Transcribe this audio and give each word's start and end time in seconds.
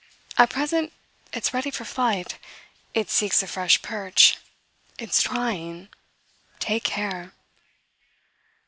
At 0.35 0.49
present 0.49 0.93
it's 1.31 1.53
ready 1.53 1.69
for 1.69 1.85
flight 1.85 2.39
it 2.95 3.11
seeks 3.11 3.43
a 3.43 3.47
fresh 3.47 3.83
perch. 3.83 4.39
It's 4.97 5.21
trying. 5.21 5.89
Take 6.59 6.85
care." 6.85 7.33